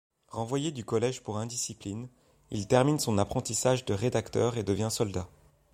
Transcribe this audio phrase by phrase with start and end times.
[0.29, 2.07] Renvoyé du collège pour indiscipline,
[2.49, 5.27] il termine son apprentissage de rédacteur et devient soldat.